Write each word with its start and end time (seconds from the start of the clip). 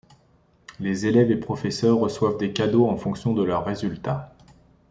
Les 0.79 1.05
élèves 1.05 1.29
et 1.29 1.37
professeurs 1.37 1.99
reçoivent 1.99 2.39
des 2.39 2.53
cadeaux 2.53 2.87
en 2.87 2.97
fonction 2.97 3.33
de 3.35 3.43
leurs 3.43 3.65
résultats. 3.65 4.33